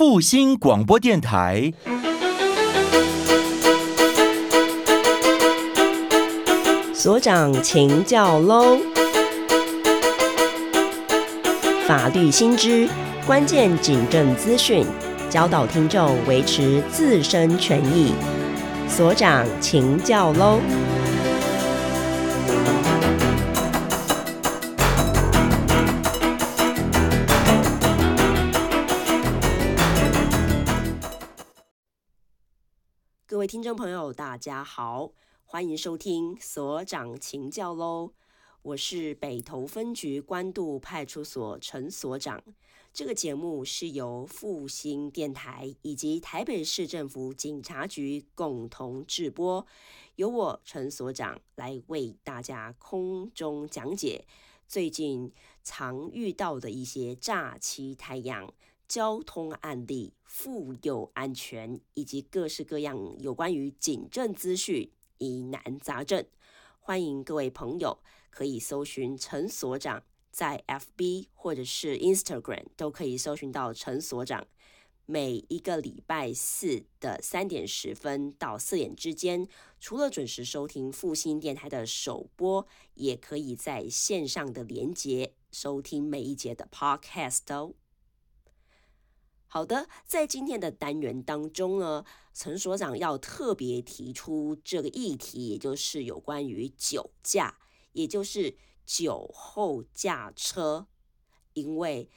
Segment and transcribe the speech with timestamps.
[0.00, 1.74] 复兴广播电台。
[6.94, 8.78] 所长，请教喽！
[11.86, 12.88] 法律新知，
[13.26, 14.86] 关键警政资讯，
[15.28, 18.14] 教导听众维持自身权益。
[18.88, 20.60] 所长，请教喽！
[33.50, 35.10] 听众朋友，大家好。
[35.44, 38.12] 欢迎收听所长请教喽，
[38.62, 42.40] 我是北投分局关渡派出所陈所长。
[42.92, 49.66] 这个节目是由复兴电台以及台北市政府警察局共同制播，
[50.14, 54.24] 由我陈所长来为大家空中讲解
[54.68, 55.32] 最近
[55.64, 58.54] 常遇到的一些诈欺太阳
[58.90, 64.90] 交通案例、妇幼安全以及各式各样有关于警政资讯。
[65.18, 66.26] 疑难杂症，
[66.80, 74.48] 欢迎各位朋友可以搜寻陈所长，在 FB 或者是 Instagram 都可以搜寻到陈所长。
[75.06, 79.46] 每一个礼拜四的三点十分到四点之间，
[79.78, 87.74] 除了准时收听复兴电台的首播，也可以在线上的连接收听每一节的 Podcast 哦。
[89.52, 97.58] 好的，在今天的单元当中呢，陈所长要特别提出这个议题，也就是有关于酒驾，
[97.90, 98.54] 也就是
[98.86, 100.86] 酒后驾车。
[101.54, 102.08] 因为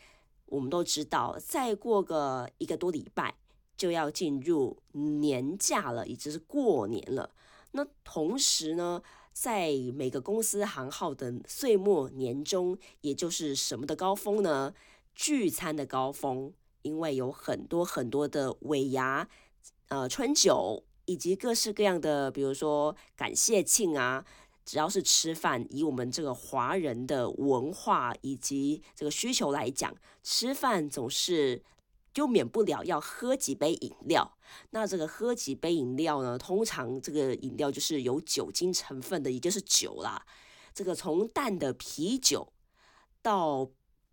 [0.45, 3.33] 我们都知道，再过个一个多礼拜
[3.75, 7.31] 就要进入年假了，也就是过年了。
[7.71, 14.75] 那同时呢，在每个公司行号的岁末年终，也就是什么的高峰呢？
[15.15, 16.53] 聚餐的高峰。
[16.83, 19.27] 因为有很多很多的尾牙、
[19.87, 24.23] 呃春酒，以及各式各样的，比如说感谢庆啊，
[24.63, 31.63] 只要是吃饭，以我们这个华人的文化以及这个需求来讲，吃饭总是
[32.13, 34.37] 就免不了要喝几杯饮料。
[34.69, 40.25] 那这个喝几杯饮料呢，通常这个饮料就是有酒精成分的，也就是酒啦。
[40.73, 42.53] 这个从淡的啤酒
[43.21, 43.69] 到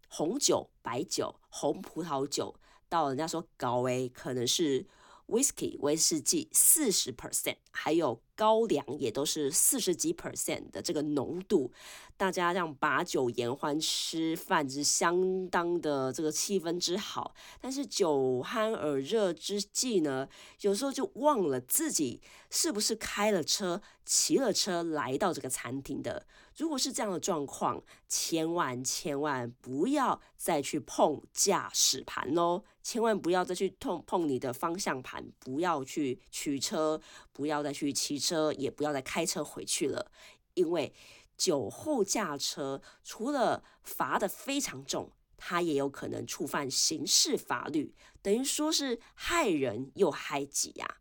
[0.08, 2.54] 红酒、白酒、红葡萄酒，
[2.90, 4.84] 到人家说高威可能是
[5.28, 11.70] whisky 威士忌四十 percent，还有高粱也都是四十几 percent 的这个浓度。
[12.16, 17.34] 大家这样把酒言欢，吃饭是相当的这个气氛之好。
[17.60, 20.26] 但是酒酣耳热之际呢，
[20.62, 26.26] 有时候就忘了自己是不是开了车、骑了车来到这个餐厅的。
[26.56, 32.62] 如果是这样的状况，千万千万不要再去碰驾驶盘喽！
[32.82, 37.00] 千万不要再去碰碰你的方向盘，不要去取车，
[37.32, 40.12] 不要再去骑车，车也不要再开车回去了。
[40.54, 40.92] 因为
[41.36, 50.98] 酒后驾车除了罚的非常重，他也有可能触犯刑事法律，等于说是害人又害己呀。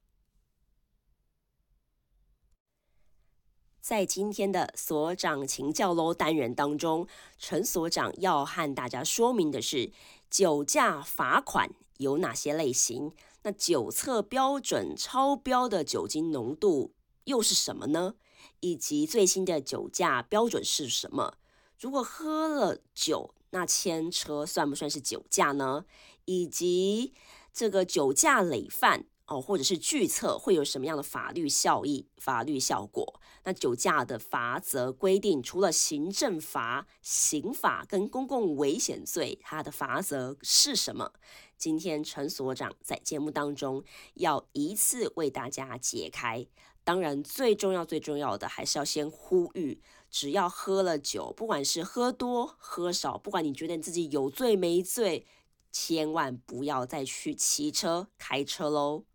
[3.82, 7.08] 在今天的所长请教喽单元当中，
[7.38, 9.92] 陈所长要和大家说明的是
[10.30, 13.14] 酒驾罚款有哪些类型？
[13.44, 16.94] 那酒测标准超标的酒精浓度
[17.30, 18.16] 又是什么呢？
[18.60, 21.36] 以及最新的酒驾标准是什么？
[21.80, 25.86] 如果喝了酒，那牵车算不算是酒驾呢？
[26.26, 27.14] 以及
[27.54, 29.06] 这个酒驾累犯。
[29.32, 33.22] 哦，或者是拒测会有什么样的法律效益、法律效果？
[33.44, 41.14] 那酒驾的罚则规定，除了行政罚、刑法跟公共危险罪，它的罚则是什么？
[41.60, 43.84] 今天陈所长在节目当中
[44.16, 46.48] 要一次为大家解开。
[46.90, 49.80] 当然，最重要、最重要的还是要先呼吁：
[50.10, 55.28] 只要喝了酒，不管是喝多喝少，不管你觉得你自己有醉没醉，
[55.72, 59.06] 千万不要再去骑车、开车喽。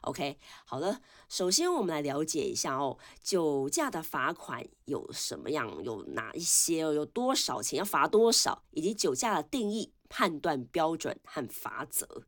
[0.00, 5.84] OK，好了，首先我们来了解一下哦，酒驾的罚款有什么样？
[5.84, 6.78] 有哪一些？
[6.78, 7.78] 有多少钱？
[7.80, 8.64] 要罚多少？
[8.70, 12.22] 以及酒驾的定义、判断标准和罚则。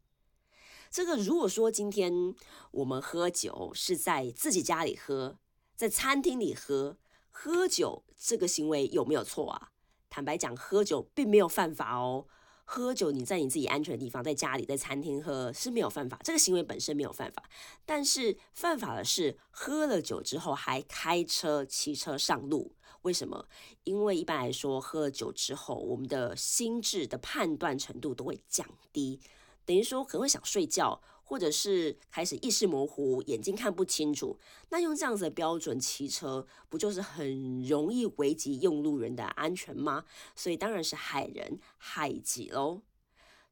[0.93, 2.35] 这个如果说今天
[2.71, 5.39] 我们喝酒是在自己家里喝，
[5.75, 6.99] 在餐厅里喝，
[7.31, 9.71] 喝酒这个行为有没有错啊？
[10.11, 12.27] 坦白讲，喝酒并没有犯法哦。
[12.65, 17.43] 喝酒，你在你自己安全的地方，在家里，在餐厅喝是没有犯法，这个行为本身没有犯法。
[17.87, 22.77] 但是犯法的是喝了酒之后还开车、骑车上路。
[23.00, 23.49] 为什么？
[23.85, 29.19] 因为一般来说，喝了酒之后，我们的心智的判断程度都会降低。
[29.64, 34.38] 等于说可能会想睡觉，或者是开始意识模糊，眼睛看不清楚。
[34.70, 40.05] 那用这样子的标准骑车，不就是很容易危及用路人的安全吗？
[40.35, 42.82] 所以当然是害人害己喽。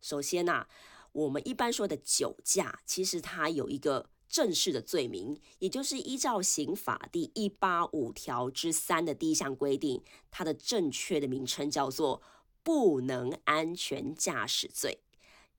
[0.01, 0.67] 首先呐，
[1.12, 4.11] 我们一般说的酒驾，其实它有一个。
[4.33, 12.23] 正式的罪名，也就是依照刑法第一八五条之三的第一项规定，它的正确的名称叫做
[12.62, 15.01] 不能安全驾驶罪。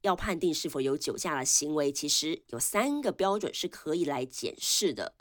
[0.02, 5.16] 要判定是否有酒驾的行为，其实有三个标准是可以来检视的。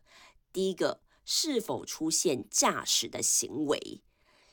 [0.52, 4.02] 第一个，是否出现驾驶的行为，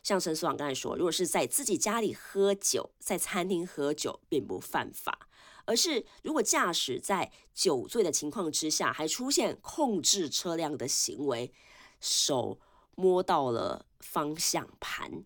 [0.04, 5.28] 像陈所长刚才说，如果是在自己家里喝酒，在餐厅喝酒，并不犯法。
[5.66, 11.52] 而是，如果驾驶在酒醉的情况之下，还出现控制车辆的行为，
[12.00, 12.60] 手
[12.96, 15.26] 摸到了方向盘，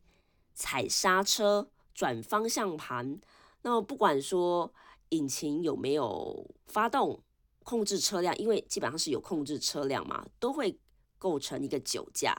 [0.56, 3.22] 踩刹车、转方向盘，
[3.62, 4.74] 那么不管说
[5.12, 7.24] 引擎有没有发动，
[7.64, 10.78] 控制车辆，因为基本上是有控制车辆嘛，都会
[11.18, 12.36] 构成一个酒驾。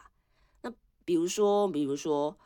[0.61, 0.71] 那
[1.07, 2.37] 比如说，比如说。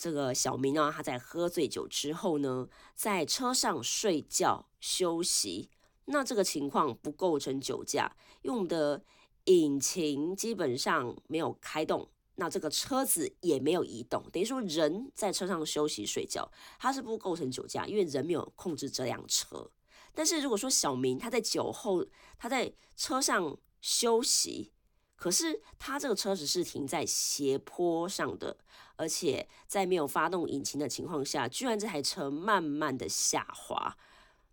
[0.00, 5.70] 这个小明呢，他在喝醉酒之后呢，在车上睡觉休息，
[6.04, 9.02] 那这个情况不构成酒驾，用的
[9.46, 12.08] 引擎基本上没有开动，
[12.40, 16.48] 那这个车子也没有移动，等于说人在车上休息睡觉，
[16.78, 19.70] 他是不构成酒驾，因为人没有控制这辆车。
[20.14, 22.06] 但是如果说小明他在酒后，
[22.38, 24.72] 他在车上休息。
[25.16, 28.56] 可是他这个车子是停在斜坡上的，
[28.94, 33.96] 而且在没有发动引擎的情况下，居然这台车慢慢的下滑。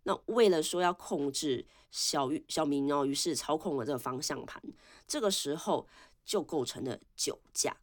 [0.02, 4.60] 那为了说要控制小小明哦，于是操控了这个方向盘，
[5.06, 5.86] 这个时候
[6.26, 7.74] 就构成了酒驾。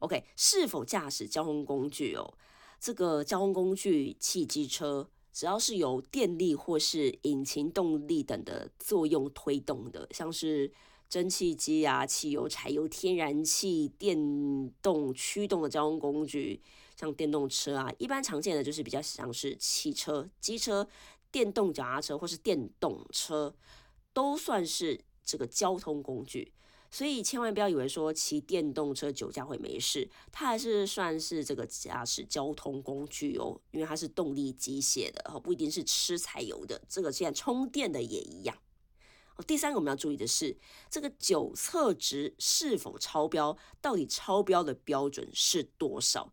[0.00, 2.34] OK，是否驾驶交通工具哦？
[2.78, 10.70] 这个交通工具，汽机车，只要是由电力或是引擎动力等的作用推动的，像是。
[11.08, 14.16] 蒸汽机啊，汽油、柴油、天然气、电
[14.80, 16.62] 动驱动的交通工具，
[16.94, 20.88] 像电动车啊，一般常见的就是比较像是汽车、机车、
[21.32, 23.52] 电动脚踏车或是电动车，
[24.12, 26.52] 都算是这个交通工具。
[26.90, 38.58] 所以千万不要以为说骑电动车酒驾会没事，它还是算是这个驾驶交通工具哦，因为它是动力机械的，不一定是吃柴油的，这个现在充电的也一样。
[39.46, 40.58] 第三个我们要注意的是，
[40.90, 46.32] 这个酒测值是否超标，到底超标的标准是多少？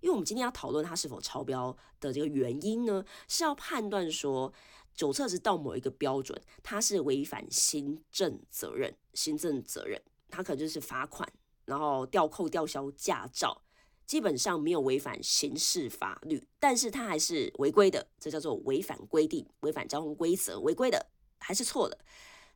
[0.00, 4.52] 因为我们今天要讨论它是否超标的这个原因呢，是要判断说
[4.96, 10.00] 酒测值到某一个标准，它是违反行政责任，行政责任，
[10.30, 11.30] 它可能就是罚款，
[11.66, 13.62] 然后吊扣、吊销驾照，
[14.06, 21.06] 基本上没有违反刑事法律，但是它还是违规的，这叫做违反规定、违反交通规则，违规的
[21.38, 21.98] 还是错的。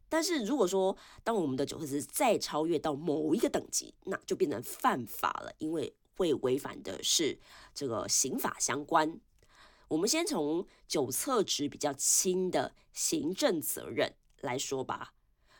[0.08, 7.38] 但是如果说，当我们的酒测值再超越到某一个等级，那就变成犯法了，因为会违反的是
[7.74, 9.20] 这个刑法相关。
[9.90, 15.14] 我们先从酒测值比较轻的行政责任来说吧。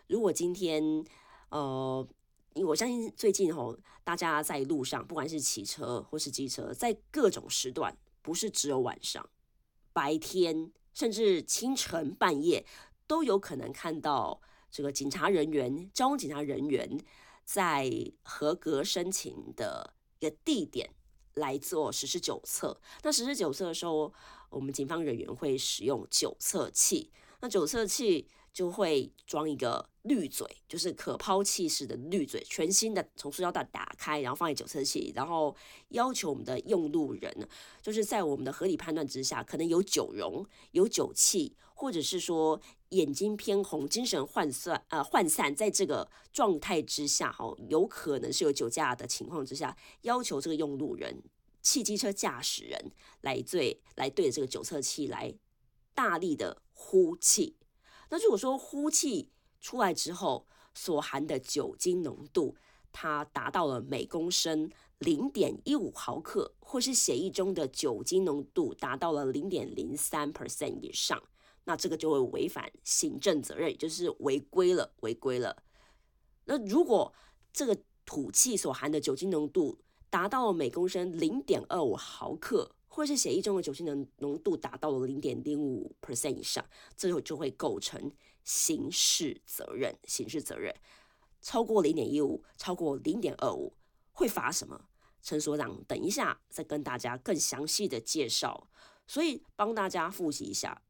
[0.06, 1.05] 如果今天，
[1.49, 2.06] 呃，
[2.55, 9.29] 我相信最近吼，大家在路上，不管是骑车或是机车，在各种时段，不是只有晚上，
[9.93, 12.65] 白天甚至清晨半夜。
[13.09, 16.96] 都有可能看到这个警察人员、交通警察人员
[17.44, 17.91] 在
[18.22, 20.94] 合格申请的一个地点
[21.34, 22.81] 来做实施酒测。
[23.03, 24.13] 那实施酒测的时候，
[24.49, 27.10] 我们警方人员会使用酒测器。
[27.41, 35.56] 那酒测器就会装一个滤嘴，就是可抛弃式的滤嘴，全新的，从塑胶袋打开，然后放在酒测器，然后
[35.89, 37.49] 要求我们的用路人，
[37.81, 42.60] 就是在我们的合理判断之下，可能有酒容、有酒气，或者是说
[42.91, 51.23] 眼睛偏红、精神涣散呃涣散，在这个状态之下，哈，有可能是有酒驾的情况之下，要求这个用路人、
[51.63, 55.35] 汽机车驾驶人来对来对着这个酒测器来
[55.94, 57.56] 大力的呼气。
[58.11, 59.31] 那如果说呼气
[59.61, 62.56] 出来之后所含的酒精浓度，
[62.91, 64.69] 它达到了每公升
[64.99, 71.23] 零点一五毫克，或是血液中的酒精浓度达到了零点零三 percent 以上，
[71.64, 75.62] 那这个就会违反行政责任，也就是违规了，违规了。
[76.44, 77.14] 那如果
[77.52, 86.64] 这个吐气所含的酒精浓度达到了每公升零点二五毫克，或是血液中的酒精浓浓度达到了零点零五 percent 以上，
[86.96, 88.10] 这就就会构成
[88.43, 89.96] 刑事责任。
[90.05, 90.74] 刑事责任
[91.40, 93.72] 超过零点一五，超过零点二五，
[94.12, 94.86] 会罚什么？
[95.22, 98.69] 陈所长，等一下再跟大家更详细的介绍。
[99.06, 100.82] 所以帮大家复习一下，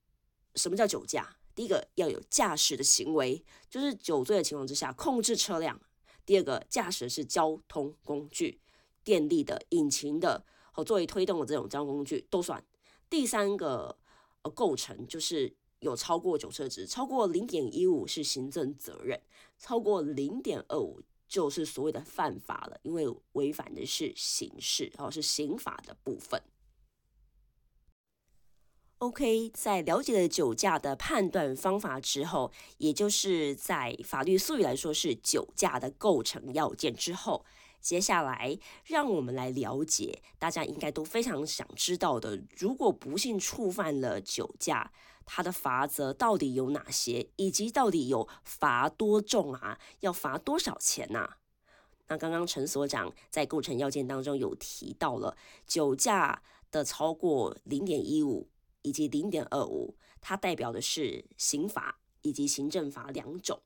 [0.54, 1.36] 什么叫酒驾？
[1.54, 5.76] 第一个要有驾驶的行为，就是酒醉的情况之下控制车辆；
[6.24, 8.60] 第二个，驾驶的是交通工具，
[9.04, 12.58] 电力的、引擎的，和作为推动的这种交通工具都算；
[13.10, 13.98] 第三个
[14.42, 19.20] 呃构成就是有超过酒测值，超过零点一五是行政责任，
[19.58, 26.40] 超过零点二五就是所谓的犯法了，因为违反的是刑事，然后是刑法的部分。
[29.00, 37.42] OK，在了解了酒驾的判断方法之后，也就是在法律术语来说是酒驾的构成要件之后，
[37.80, 44.92] 接下来让我们来了解大家应该都非常想知道的：如果不幸触犯了酒驾，
[45.24, 49.78] 它的罚则到底有哪些，以及到底有罚多重啊？
[50.00, 51.36] 要罚多少钱呐？
[52.08, 58.49] 那刚刚陈所长在构成要件当中有提到了酒驾的超过零点一五。
[58.82, 63.60] 以及零点二五，它代表的是刑法以及行政法两种。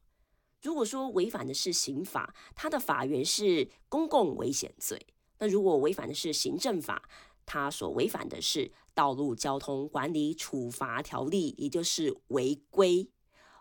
[0.62, 4.98] 如果说违反的是刑法，它的法源是公共危险罪；
[5.38, 7.08] 那如果违反的是行政法，
[7.44, 13.10] 它所违反的是道路交通管理处罚条例，也就是违规。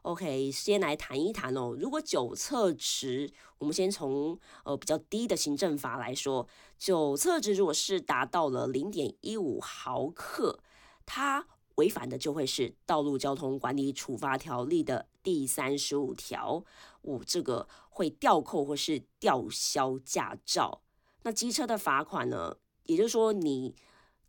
[0.03, 1.75] OK，先来谈一谈哦。
[1.77, 10.59] 如果酒测值，我们先从呃比较低的行政法来说，酒测值如果是达到了零点一五毫克。
[11.05, 16.63] 它违反的就会是《道路交通管理处罚条例》的第三十五条，
[17.01, 20.81] 我这个会吊扣或是吊销驾照。
[21.23, 22.57] 那机车的罚款呢？
[22.85, 23.73] 也就是说，你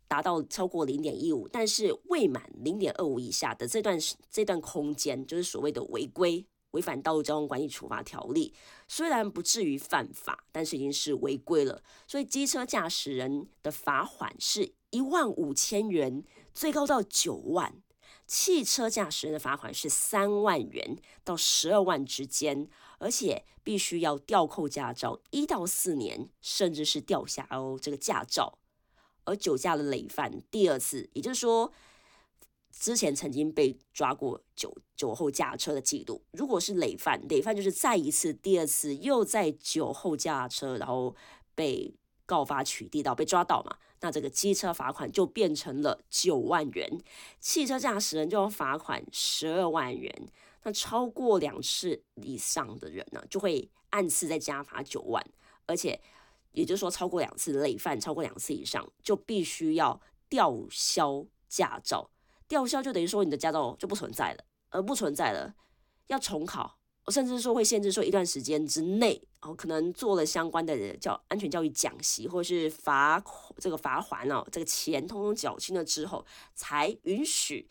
[0.07, 3.99] 达到超过零点一五，但是未满零点二五以下的这段
[4.31, 8.53] 这段空间，就是所谓的违规，违反《道路交通管理处罚条例》。
[8.87, 11.83] 虽然不至于犯法，但是已经是违规了。
[12.07, 16.23] 所以机车驾驶人的罚款是一万五千元。
[16.53, 17.83] 最高到九万，
[18.25, 28.57] 汽车驾驶人的罚款是三万元到十二万之间，而且必须要吊扣驾照一到四年，甚至是吊销哦这个驾照。
[29.25, 31.73] 而酒驾的累犯第二次，也就是说
[32.71, 41.13] 之前曾经被抓过酒酒后驾车的记录，如果是累犯，累犯就是再一次、第二次又在酒后驾车，然后
[41.53, 41.93] 被
[42.25, 43.75] 告发取缔到被抓到嘛。
[44.05, 46.87] 那这个机车罚款就变成了九万元，
[47.39, 50.13] 汽车驾驶人就要罚款十二万元。
[50.61, 55.25] 那超过两次以上的人呢，就会按次再加罚九万。
[55.65, 55.99] 而且，
[56.51, 62.11] 也就是说，超过两次累犯，超过两次以上，就必须要吊销驾照。
[62.47, 65.55] 吊销就等于说你的驾照就不存在了，而不存在了，
[66.05, 66.77] 要重考。
[67.07, 73.23] 甚至说会限制说一段时间之内，哦，可能做了相关的教安全教育讲习，或者是罚
[73.59, 76.25] 这个罚款哦，这个钱通通缴清了之后，
[76.55, 77.67] 才允许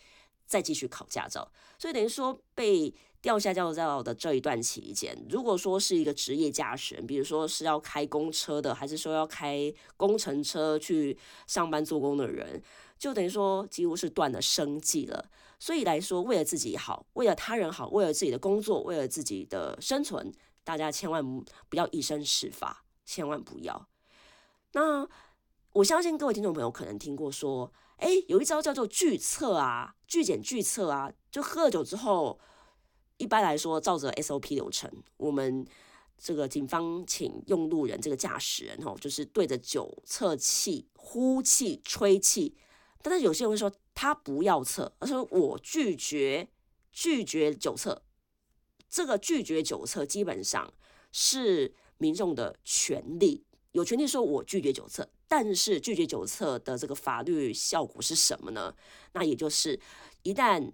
[0.46, 1.50] 再继续考驾照。
[1.76, 12.62] 所以等于说被吊下驾照的这一段期间，如果说是一个职业驾驶人，比如说是要开公车的，还是说要开工程车去上班做工的人，
[12.96, 15.28] 就等于说几乎是断了生计了。
[15.58, 20.30] 所以来说，为了自己好，为了他人好，为了自己的工作，为了自己的生存，
[20.64, 21.22] 大家千万
[21.68, 23.88] 不要以身试法，千万不要。
[24.72, 25.06] 那
[25.74, 32.40] 我相信各位听众朋友可能听过说，哎，有一招叫做拒测啊，拒检拒测啊，就喝了酒之后，
[33.18, 35.66] 一般来说照着 SOP 流程，我们
[36.16, 42.56] 这个警方请用路人这个驾驶人哦，就是对着酒测气呼气吹气。
[43.02, 46.48] 但是有些人会说他不要测，而说我拒绝
[46.90, 48.03] 拒绝酒测。
[48.94, 50.72] 这个拒绝酒测基本上
[51.10, 55.10] 是民众的权利，有权利说我拒绝酒测。
[55.26, 58.72] 但是拒绝酒测的这个法律效果是什么呢？
[59.14, 59.80] 那也就是
[60.22, 60.70] 一旦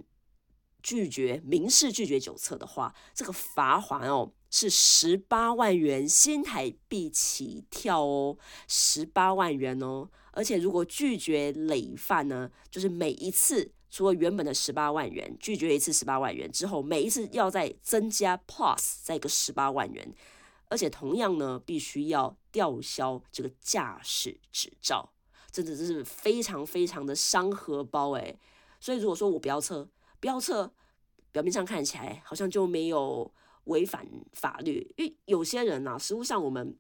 [0.83, 8.37] 拒绝民事拒绝酒测的话，这个罚款哦是十八万元新台币起跳哦，
[8.69, 10.11] 十八万元哦。
[10.33, 20.15] 而且，如果拒绝累犯呢，就是每一次除了原本的十八万元拒绝一次十八万元之后，每一次要再增加 plus 再一个十八万元，
[20.69, 25.13] 而且同样呢，必须要吊销这个驾驶执照，
[25.51, 28.39] 真的是非常非常的伤荷包诶。
[28.79, 30.73] 所以如果说我不要测，不要测，
[31.33, 33.33] 表面上看起来好像就没有
[33.65, 36.77] 违反法律，因为有些人呢，实物上我们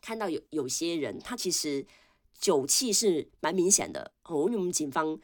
[0.00, 1.86] 看到有有些人他其实。
[2.38, 5.18] 酒气是蛮明显的哦，因为我们警方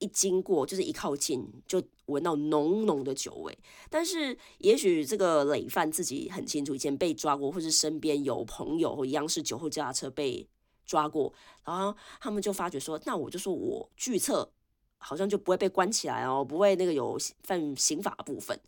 [0.00, 3.56] 一经过，就是一靠近就闻到浓浓的酒味。
[3.88, 10.48] 但是也许这个累犯自己很清楚，以前被抓过，或是身边有朋友一样是酒后驾车被
[10.84, 11.32] 抓过，
[11.64, 14.50] 然后他们就发觉说，那我就说我拒测，
[14.98, 18.58] 好像就不会被关起来哦，不会那个有犯刑法部分。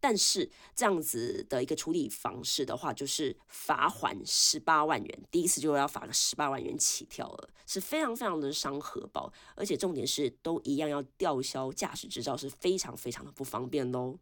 [0.00, 14.18] 但是这样子的一个处理方式的话，就是罚款十八万元，第一次就要罚个十八万元起跳了，是非常非常的伤荷包，而且重点是都一样要吊销驾驶执照，是非常非常的不方便喽。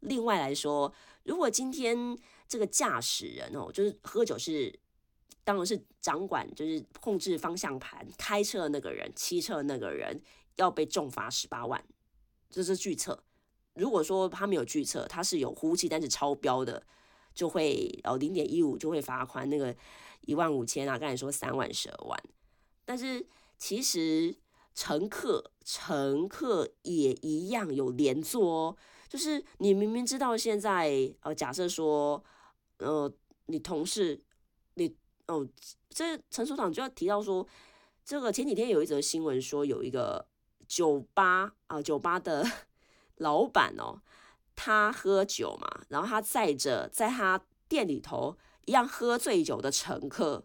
[0.00, 0.92] 另外来说，
[1.24, 2.16] 如果今天
[2.48, 4.78] 这个驾驶人哦，就是喝酒是，
[5.44, 10.22] 当然是掌管就是控制方向盘开车的那个人，骑车的那个人
[10.56, 11.84] 要被重罚十八万，
[12.48, 13.24] 这是拒测。
[13.76, 16.82] 如果说他没有拒测，他是有呼气但是超标的，
[17.34, 19.76] 就会哦零点一五就会罚款那个
[20.22, 22.18] 一万五千啊，刚才说三万十二万。
[22.84, 23.26] 但是
[23.58, 24.34] 其实
[24.74, 28.76] 乘客乘客也一样有连坐哦，
[29.08, 32.24] 就是你明明知道现在呃假设说
[32.78, 33.12] 呃
[33.46, 34.22] 你同事
[34.74, 35.46] 你哦
[35.90, 37.46] 这陈所长就要提到说，
[38.04, 40.26] 这个前几天有一则新闻说有一个
[40.66, 42.42] 酒吧啊酒吧的。
[43.16, 44.00] 老板哦，
[44.54, 50.44] 他喝酒嘛，然后他载着在他店里头一样喝醉酒的乘客，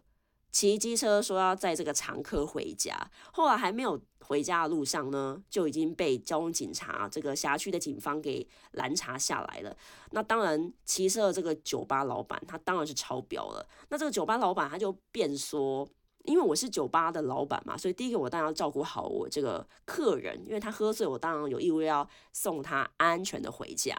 [0.50, 2.96] 骑机车说要载这个常客回家。
[3.32, 9.76] 后来还没有回家的路上呢，就已经被交通警察这个辖区的警方给拦查下来了。
[10.10, 13.66] 那当然，骑车的这个酒吧老板他当然是超标了。
[13.88, 15.88] 那这个酒吧老板他就辩说。
[16.24, 23.96] 因为我是酒吧的老板嘛，所以第一个我当然要照顾好我这个客人，因为他喝醉，我当然有义务要送他安全的回家。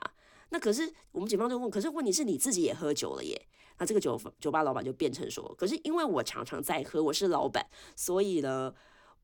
[0.49, 3.47] 那可是我们警方就问，可是问题是你自己也喝酒了耶？
[3.79, 7.65] 那这个酒酒吧老板就变成说，可是因为我常常在喝，我是老板，
[7.95, 8.73] 所以呢，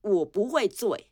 [0.01, 1.11] 我不会醉，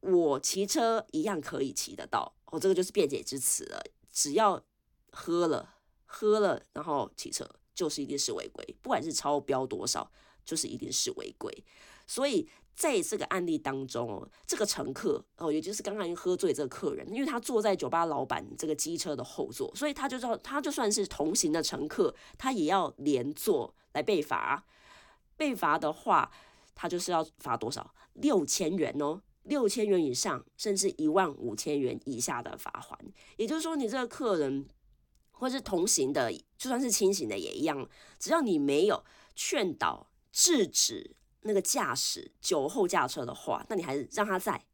[0.00, 2.34] 我骑车一样可以骑得到。
[2.46, 4.62] 哦，这个就是辩解之词了，只要
[5.10, 5.74] 喝了
[6.06, 10.10] 喝了，然后骑车就是一定是违规，不管是超标多少。
[10.44, 11.64] 就是一定是违规，
[12.06, 24.64] 所以在这个案例当中哦，这个乘客哦，也就是刚刚喝醉这个客人，因为他坐在酒吧老板这个机车的后座，所以他就知道，他就算是同行的乘客，他也要连坐来被罚。
[25.36, 26.30] 被罚的话，
[26.74, 27.94] 他就是要罚多少？
[28.14, 32.98] 六千元哦，六千元以上，甚至一万五千元以下的罚款。
[33.36, 34.66] 也就是说，你这个客人
[35.32, 40.08] 或是同行的，就算是清醒的也一样，只要你没有劝导。
[40.32, 44.64] 制止那个驾驶酒后驾车的话，那你还让他在，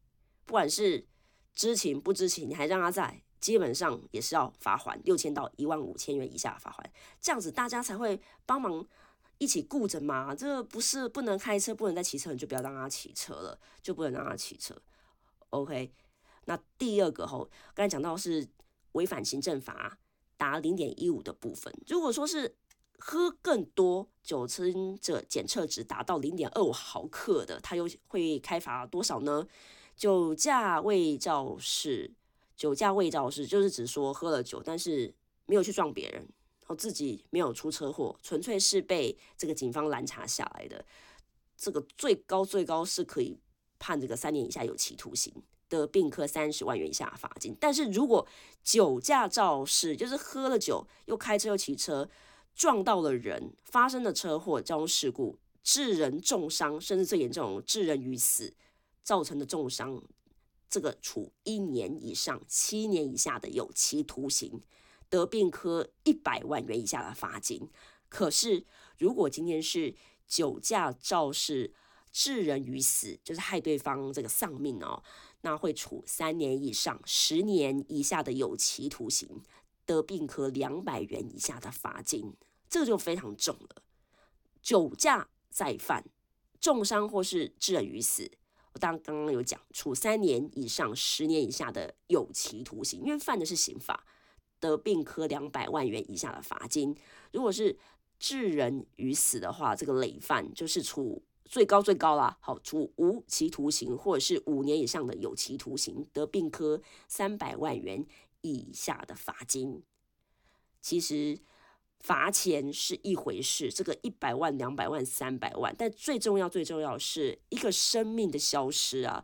[0.45, 1.05] 不管是
[1.53, 8.87] 知情不知情，你还让他在，基本上也是要罚款六千到一万五千元以下罚款，这样子大家才会帮忙
[9.37, 10.33] 一起顾着嘛。
[10.33, 14.73] 这个不是不能开车，不能再骑车，你就不要让他骑车了，就不能让他骑车。
[15.49, 15.91] OK，
[16.45, 18.47] 那第二个吼，刚才讲到是
[18.93, 19.97] 违反行政法
[20.37, 22.55] 达零点一五的部分，如果说是。
[22.99, 29.47] 喝更多酒精者检测值达到零点二五毫克的，他又会开罚多少呢？
[29.95, 32.13] 酒驾未肇事，
[32.55, 35.13] 酒驾未肇事就是指说喝了酒，但是
[35.45, 40.85] 没有去撞别人，然后自己没有出车祸，纯粹是被这个警方拦查下来的。
[41.57, 43.37] 这个最高最高是可以
[43.79, 45.33] 判这个三年以下有期徒刑
[45.67, 47.55] 的，并科三十万元以下罚金。
[47.59, 48.27] 但是如果
[48.63, 52.09] 酒驾肇事，就是喝了酒又开车又骑车。
[52.59, 58.53] 撞到了人，发生的车祸、交通事故，致人重伤，甚至最严重致人于死，
[59.01, 60.03] 造成的重伤，
[60.69, 64.61] 这个处一年以上七年以下的有期徒刑，
[65.07, 67.69] 得并科一百万元以下的罚金。
[68.09, 68.65] 可是，
[68.97, 69.95] 如果今天是
[70.27, 71.73] 酒驾肇事，
[72.11, 75.01] 致人于死，就是害对方这个丧命哦，
[75.43, 79.41] 那会处三年以上十年以下的有期徒刑，
[79.85, 82.33] 得并科两百元以下的罚金。
[82.69, 83.81] 这个就非常重了，
[84.61, 86.05] 酒驾再犯，
[86.61, 88.31] 重伤或是致人于死，
[88.73, 94.05] 我当刚刚有讲，处三年以上十年以下的有期徒刑，因为犯的是刑法，
[94.59, 96.95] 得并科两百万元以下的罚金。
[97.31, 97.75] 如果是
[98.19, 108.05] 致人于死的话，这个累犯就是处最高最高啦，好，处无期徒刑或者是五年以上的有期徒刑，得并科三百万元
[108.41, 109.81] 以下的罚金。
[110.79, 111.39] 其实。
[111.99, 119.23] 罚钱是一回事，这个一百万、两百万、三百万，但最重要、最重要是一个生命的消失啊！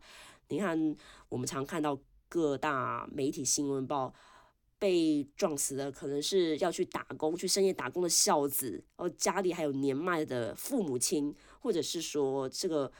[0.49, 0.95] 你看，
[1.29, 4.13] 我们常看到各大媒体新闻报
[4.77, 12.91] 被撞死的，可能是要去打工、去深夜打工的孝子，哦，家里还有年迈的父母亲，或者是说这个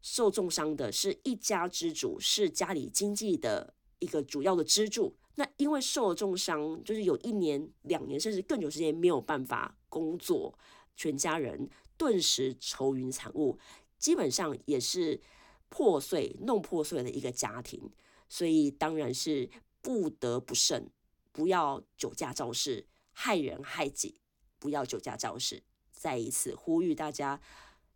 [0.00, 5.16] 受重伤的是一家之主，是家里经济的一个主要的支柱。
[5.36, 10.56] 那因为受了重伤，就是有一年、两年，甚至更久时间没有办法工作，
[10.94, 13.58] 全家人顿时愁云惨雾，
[13.98, 15.20] 基本上也是
[15.68, 17.90] 破碎、弄破碎的一个家庭，
[18.28, 20.88] 所以当然是不得不慎，
[21.32, 24.20] 不要酒驾肇事，害人害己，
[24.60, 25.64] 不要酒驾肇事。
[25.90, 27.40] 再一次呼吁大家，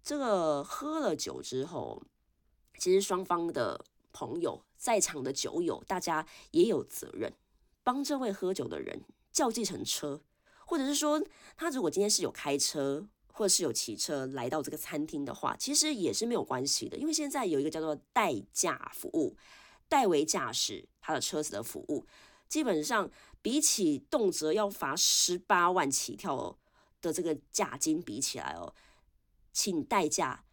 [0.03, 2.03] 这个喝了酒之后，
[2.79, 7.35] 其实双方的朋友在场的酒友，大家也有责任
[7.83, 10.23] 帮这位喝酒的人叫计程车，
[10.64, 11.23] 或者是说
[11.57, 19.37] 他如果今天是有开车或者是有骑车来到这个餐厅的话，其实也是没有关系的，因为现在有一个叫做代驾服务、
[19.88, 22.07] 代为驾驶他的车子的服务，
[22.49, 23.11] 基本上
[23.43, 26.59] 比起动辄要罚十八万起跳哦。
[27.01, 28.75] 的这个价金比起来哦，
[29.53, 30.45] 请代驾，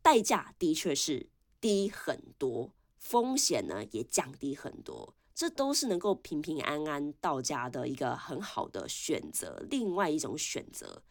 [0.00, 1.28] 代价的确是
[1.60, 11.02] 低很多，风险呢也降低很多，这都是能够平平安安到家的一个很好的选择，另外一种选择。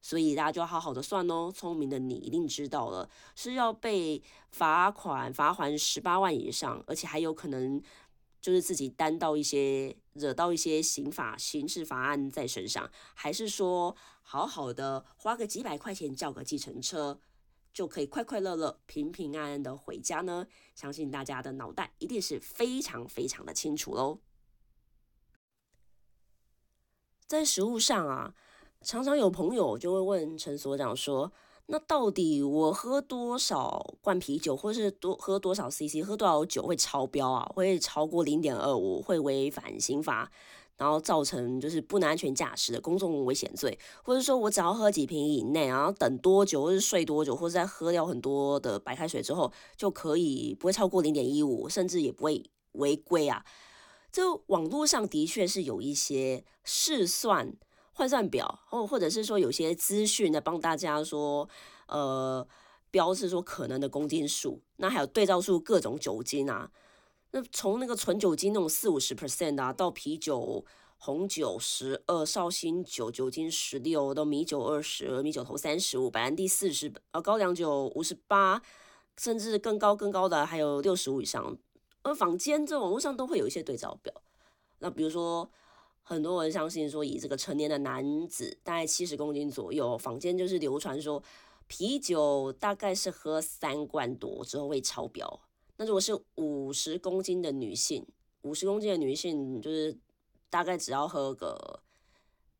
[0.00, 7.82] 所以大家就好好的算哦，聪明的你一定知道了，是要被罚款罚还十八万以上，而且还有可能。
[8.40, 17.20] 就是自己担到一些惹到一些刑法刑事法案在身上，还是说好好的花个几百块钱叫个计程车，
[17.72, 20.46] 就可以快快乐乐、平平安安的回家呢？
[20.74, 24.18] 相信大家的脑袋一定是非常非常的清楚喽。
[27.26, 28.34] 在食物上啊，
[28.82, 31.32] 常常有朋友就会问陈所长说。
[31.66, 37.50] 那到底我喝多少罐啤酒，或是多喝多少 CC，喝多少酒会超标啊？
[37.54, 40.30] 会超过零点二五，会违反刑法，
[40.82, 53.44] 然后造成就是不能安全驾驶的公众危险罪，或者说我只要喝几瓶以内，然后等多久，或是睡多久，或者在喝掉很多的白开水之后，就可以不会超过零点一五，甚至也不会违规啊？
[54.10, 57.54] 这网络上的确是有一些试算。
[57.94, 61.46] 换算表，或或者是说有些资讯呢，帮大家说，
[61.88, 62.44] 呃，
[62.90, 66.70] 标示说可能的公斤数，那还有对照出各种酒精啊，
[67.32, 70.64] 那从那个纯酒精那种四五十 percent 啊，到啤酒、
[70.96, 78.62] 红酒十二、绍兴酒酒精十六，到米酒二十、米酒头三十五、白兰地四十，呃，高粱酒五十八，
[79.18, 81.58] 甚至更高更高的还有六十五以上，
[82.02, 84.14] 而坊间这网络上都会有一些对照表，
[84.78, 85.50] 那比如说。
[86.04, 91.22] 很多人相信说，以这个成年的男子大概七十公斤左右，坊间就是流传说，
[91.68, 95.40] 啤酒大概是喝三罐多之后会超标。
[95.82, 98.06] 那如果是五十公斤的女性，
[98.42, 99.98] 五十公斤的女性就是
[100.48, 101.82] 大概只要喝个，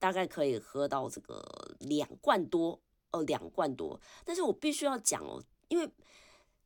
[0.00, 1.40] 大概可以喝到这个
[1.78, 2.80] 两罐多，
[3.12, 4.00] 呃，两罐多。
[4.24, 5.88] 但是我必须要讲哦，因为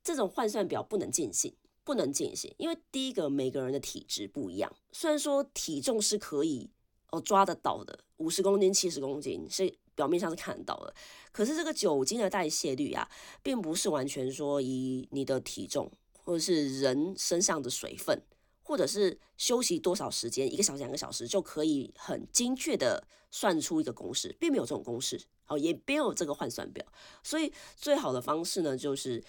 [0.02, 1.54] 这种换算表不能尽信。
[1.84, 4.74] 不能进行，因为第一个每个人的体质不一样。
[4.90, 6.68] 虽然说体重是可以
[7.12, 10.92] 哦抓得到的，五十公斤、七十公斤是表面上是看得到的，
[11.30, 13.08] 可是这个酒精的代谢率啊，
[13.40, 15.88] 并不是完全说以你的体重
[16.26, 18.20] 或者是人身上的水分，
[18.62, 26.84] 或者是休息多少时间，一个小时、两个小时就可以很精确的算出一个公式，并没有这种公式，哦，也没有这个换算表。
[27.22, 29.24] 所以最好的方式呢，就是。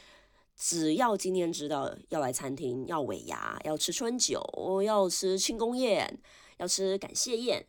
[0.60, 4.41] 只要今天知道要来餐厅，要尾牙，要吃春酒，
[4.83, 6.19] 要吃庆功宴，
[6.57, 7.67] 要吃感谢宴，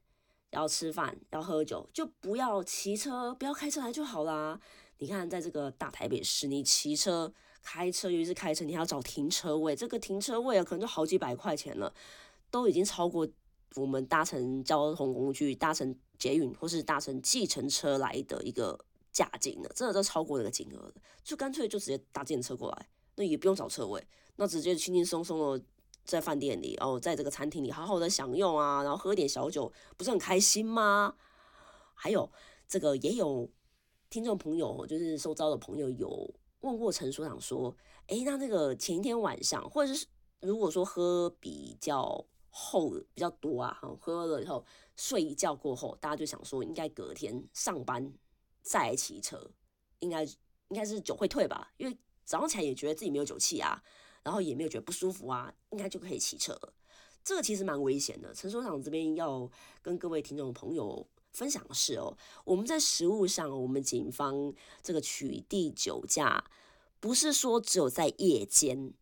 [0.52, 4.58] 要吃饭，要喝酒，就不要骑车，不要开车来就好啦。
[5.00, 7.30] 你看，在这个大台北市，你骑车、
[7.70, 11.92] 开车，尤其是开车，你还要找停车位，这个停车位啊，可能就好几百块钱了，
[12.50, 13.28] 都已经超过
[13.74, 18.78] 我们搭乘交通工具、搭乘捷运或是搭乘计程车来的一个。
[19.10, 25.64] 价金了，真的都超过那个金额了，就干脆就直接搭电车过来，那也不用找车位，那直接轻轻松松的
[26.04, 31.16] 在饭店里，哦，在这个餐厅里好好的享用啊，然后喝点小酒，不是很开心吗？
[31.94, 32.30] 还有
[32.68, 33.50] 这个也有
[34.08, 37.76] 听众朋友，就是收招的朋友有问过陈所长说，
[38.08, 40.06] 诶，那那个前一天晚上，或者是
[40.40, 44.64] 如果说喝比较厚比较多啊，喝了以后
[44.96, 48.12] 睡一觉过后，大家就想说应该隔天上班。
[48.60, 49.50] 再骑车，
[50.00, 53.82] 应该应该是酒会退吧，因为早上起来也觉得自己没有酒气啊，
[54.22, 56.54] 然后也没有觉得不舒服啊，应该就可以骑车。
[57.24, 58.34] 这个其实蛮危险的。
[58.34, 66.44] 陈所长这边要跟各位听众朋友分享的是哦，我们在食物上，我们警方这个取缔酒驾，
[67.00, 68.92] 不是说只有在夜间，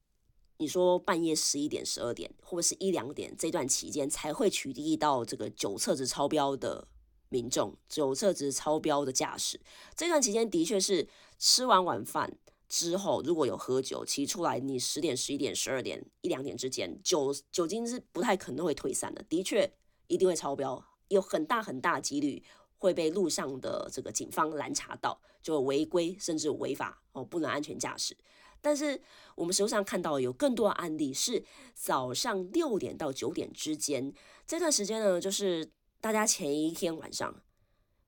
[0.58, 6.88] 你说半夜十一点、十二点，或者是一两点这段期间才会取缔到这个酒测值超标的。
[7.28, 9.60] 民众酒测值超标的驾驶，
[9.96, 11.08] 这段期间的确是
[11.40, 19.68] 吃完晚饭之后，如果有喝酒骑出来，你十点、十一点、十二点、一两点之间，酒酒精是不太可能会退散的，的确
[20.06, 22.42] 一定会超标，有很大很大几率
[22.76, 28.16] 会被路上的这个警方拦查到，就违规甚至违法哦，不能安全驾驶。
[28.60, 29.00] 但是
[29.36, 34.12] 我们实际上看到有更多的案例是早上六点到九点之间
[34.46, 37.42] 这段时间呢，就是大家前一天晚上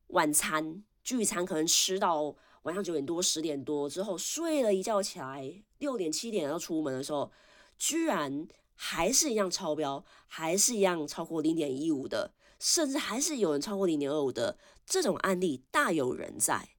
[0.08, 7.30] 晚餐聚餐可能吃到晚上九点多十点多之后睡了一觉起来，六点七点要出门的时候，
[7.78, 16.70] 居然还是一样超标，还是一样超过零点一五的，甚至还是有人超过零点二五的这种案例大有人在。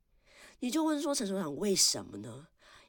[0.59, 2.47] 你就问说陈所长为什么呢？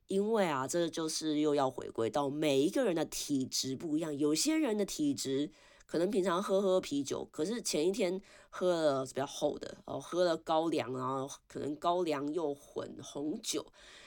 [0.08, 4.16] 因为啊，这就是又要回归到每一个人的体质不一样。
[4.18, 5.52] 有些人的体质
[5.86, 13.64] 可能平常喝喝啤酒，可是前一天喝了比较厚的哦，喝了高粱啊，可能高粱又混红酒，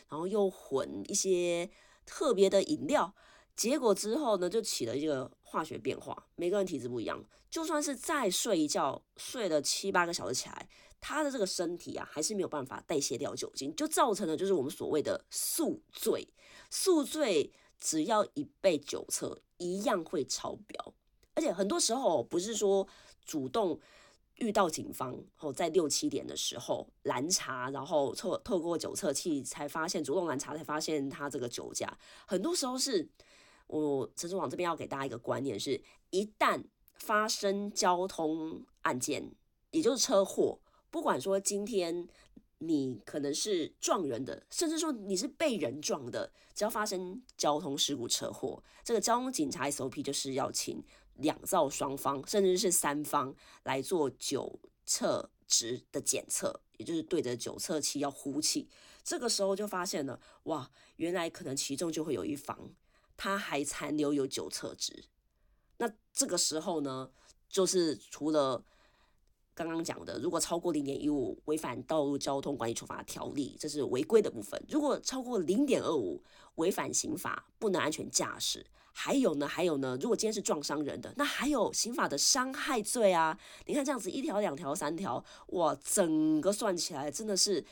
[0.09, 1.69] 然后又混一些
[2.05, 3.15] 特别的饮料，
[3.55, 6.27] 结果之后呢，就起了一个化学变化。
[6.35, 10.67] 每个人体质不一样，就算是再睡一觉，睡了七八个小时起来。
[10.99, 16.25] 他的这个身体啊，还是没有办法代谢掉酒精，就造成了就是我们所谓的宿醉。
[16.69, 20.93] 宿醉只要一被酒测，一样会超标。
[21.35, 22.87] 而且很多时候不是说
[23.25, 23.77] 主动
[24.35, 31.97] 遇到警方后，在六七点的时候拦查，然后透透过酒测器才发现主动拦查才发现他这个酒驾。
[32.25, 33.07] 很多时候是
[33.79, 35.81] 我陈志网这边要给大家一个观念是：
[36.11, 39.33] 一旦发生交通案件，
[39.71, 40.59] 也就是车祸。
[40.91, 42.07] 不管说今天
[42.59, 50.83] 你可能是撞人的，甚至说你是被人撞的，只要发生交通事故车祸，这个交通警察 SOP 就是要请
[51.15, 58.69] 两造双方，甚至是三方来做酒测值的检测，也就是对着酒测器要呼气。
[59.03, 62.71] 这个时候就发现了，哇，原来可能其中就会有一方
[63.15, 65.05] 它还残留有酒测值。
[65.77, 67.09] 那这个时候呢，
[67.49, 68.63] 就是除了
[69.53, 76.23] 刚刚讲的，如果超过零点一五，违反道路交通管理处罚条例，这是违规的部分；如果超过零点二五，
[76.55, 78.65] 违反刑法，不能安全驾驶。
[78.95, 83.35] 还有呢，还有呢，如果今天是撞伤人的，那还有刑法的伤害罪啊！
[83.65, 87.65] 你看这样子，一条、两条、三条，哇，整个算起来真的是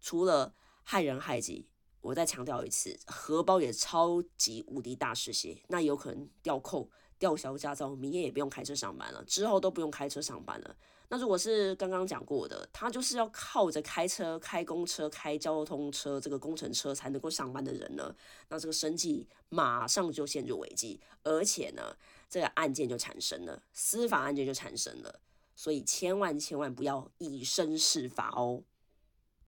[0.00, 1.68] 除了害人害己，
[2.06, 6.88] 我再强调一次，荷包也超级无敌大失血，那有可能吊扣、
[7.18, 10.76] 吊销驾照，明天也不用开车上班了，之后都不用开车上班了。
[11.08, 18.14] 那如果是刚刚讲过的，他就是要靠着开车、开公车、开交通车这个工程车才能够上班的人呢，
[18.48, 21.96] 那这个生计马上就陷入危机，而且呢，
[22.28, 25.20] 这个案件就产生了，司法案件就产生了，
[25.56, 28.62] 所以千万千万不要以身试法哦。